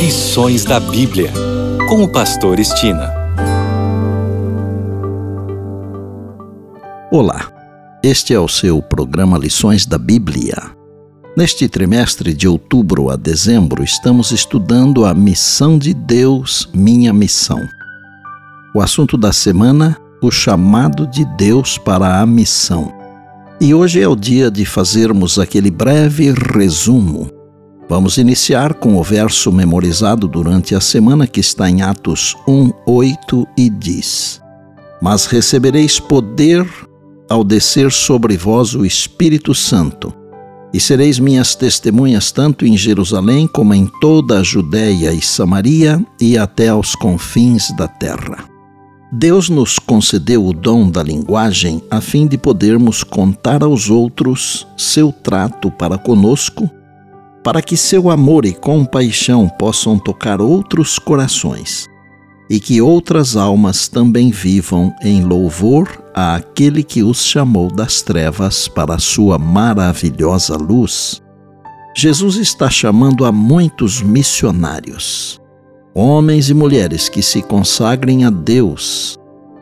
[0.00, 1.30] Lições da Bíblia,
[1.86, 3.12] com o Pastor Estina.
[7.12, 7.52] Olá,
[8.02, 10.56] este é o seu programa Lições da Bíblia.
[11.36, 17.60] Neste trimestre de outubro a dezembro, estamos estudando a missão de Deus, minha missão.
[18.74, 22.90] O assunto da semana: o chamado de Deus para a missão.
[23.60, 27.39] E hoje é o dia de fazermos aquele breve resumo
[27.90, 33.48] Vamos iniciar com o verso memorizado durante a semana que está em Atos 1, 8
[33.58, 34.40] e diz:
[35.02, 36.64] Mas recebereis poder
[37.28, 40.14] ao descer sobre vós o Espírito Santo,
[40.72, 46.38] e sereis minhas testemunhas tanto em Jerusalém como em toda a Judéia e Samaria e
[46.38, 48.44] até aos confins da terra.
[49.10, 55.10] Deus nos concedeu o dom da linguagem a fim de podermos contar aos outros seu
[55.10, 56.70] trato para conosco
[57.42, 61.88] para que seu amor e compaixão possam tocar outros corações
[62.50, 68.96] e que outras almas também vivam em louvor àquele que os chamou das trevas para
[68.96, 71.22] a sua maravilhosa luz.
[71.96, 75.40] Jesus está chamando a muitos missionários,
[75.94, 79.16] homens e mulheres que se consagrem a Deus,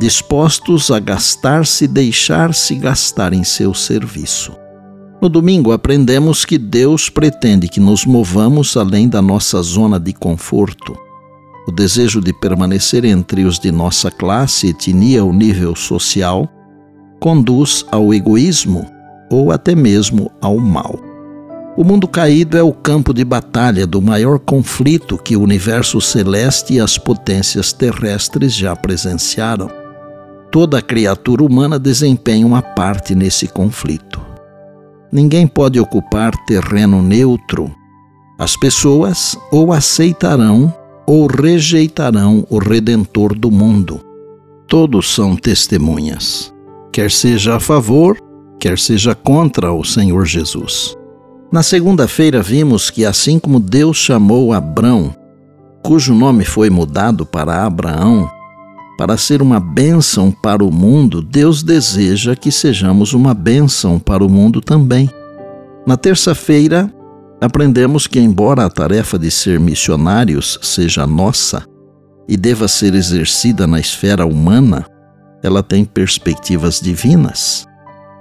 [0.00, 4.59] dispostos a gastar-se e deixar-se gastar em seu serviço.
[5.20, 10.96] No domingo, aprendemos que Deus pretende que nos movamos além da nossa zona de conforto.
[11.68, 16.48] O desejo de permanecer entre os de nossa classe, etnia ou nível social
[17.20, 18.86] conduz ao egoísmo
[19.30, 20.98] ou até mesmo ao mal.
[21.76, 26.74] O mundo caído é o campo de batalha do maior conflito que o universo celeste
[26.74, 29.70] e as potências terrestres já presenciaram.
[30.50, 34.29] Toda criatura humana desempenha uma parte nesse conflito.
[35.12, 37.74] Ninguém pode ocupar terreno neutro.
[38.38, 40.72] As pessoas ou aceitarão
[41.06, 44.00] ou rejeitarão o Redentor do mundo.
[44.68, 46.54] Todos são testemunhas,
[46.92, 48.16] quer seja a favor,
[48.60, 50.96] quer seja contra o Senhor Jesus.
[51.50, 55.12] Na segunda-feira vimos que, assim como Deus chamou Abrão,
[55.82, 58.30] cujo nome foi mudado para Abraão,
[59.00, 64.28] para ser uma bênção para o mundo, Deus deseja que sejamos uma bênção para o
[64.28, 65.08] mundo também.
[65.86, 66.92] Na terça-feira,
[67.40, 71.64] aprendemos que, embora a tarefa de ser missionários seja nossa
[72.28, 74.84] e deva ser exercida na esfera humana,
[75.42, 77.64] ela tem perspectivas divinas.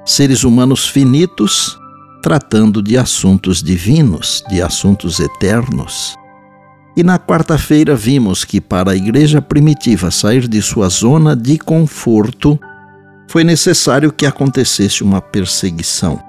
[0.05, 1.77] Seres humanos finitos
[2.23, 6.15] tratando de assuntos divinos, de assuntos eternos.
[6.99, 12.59] E na quarta-feira vimos que para a igreja primitiva sair de sua zona de conforto,
[13.25, 16.21] foi necessário que acontecesse uma perseguição.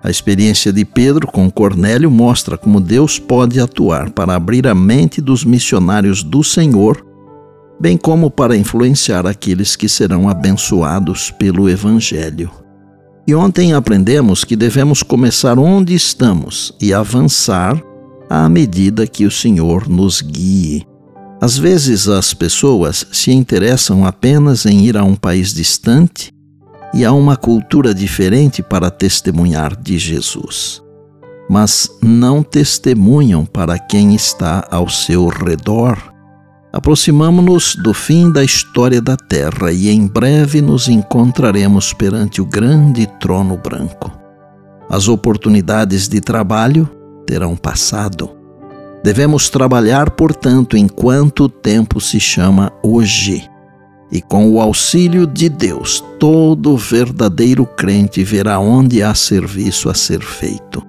[0.00, 5.20] A experiência de Pedro com Cornélio mostra como Deus pode atuar para abrir a mente
[5.20, 7.04] dos missionários do Senhor,
[7.80, 12.52] bem como para influenciar aqueles que serão abençoados pelo Evangelho.
[13.26, 17.82] E ontem aprendemos que devemos começar onde estamos e avançar
[18.28, 20.86] à medida que o Senhor nos guie.
[21.40, 26.32] Às vezes as pessoas se interessam apenas em ir a um país distante
[26.94, 30.82] e a uma cultura diferente para testemunhar de Jesus,
[31.48, 35.98] mas não testemunham para quem está ao seu redor.
[36.72, 43.06] Aproximamo-nos do fim da história da Terra e em breve nos encontraremos perante o grande
[43.20, 44.10] trono branco.
[44.88, 46.88] As oportunidades de trabalho
[47.26, 48.30] terão passado.
[49.02, 53.48] Devemos trabalhar, portanto, enquanto o tempo se chama hoje.
[54.10, 60.22] E com o auxílio de Deus, todo verdadeiro crente verá onde há serviço a ser
[60.22, 60.82] feito.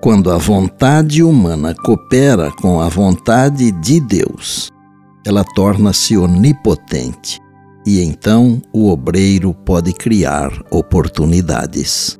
[0.00, 4.70] Quando a vontade humana coopera com a vontade de Deus,
[5.26, 7.40] ela torna-se onipotente
[7.86, 12.19] e então o obreiro pode criar oportunidades.